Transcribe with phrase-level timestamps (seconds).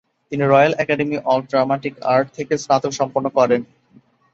[0.31, 3.61] তিনি royal academy of dramatic art থেকে স্নাতক সম্পন্ন করেন।